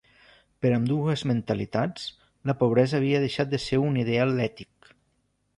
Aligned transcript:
Per 0.65 0.69
ambdues 0.77 1.23
mentalitats 1.31 2.07
la 2.51 2.57
pobresa 2.63 2.99
havia 3.01 3.23
deixat 3.27 3.55
de 3.55 3.63
ser 3.67 3.83
un 3.89 4.01
ideal 4.07 4.35
ètic. 4.51 4.95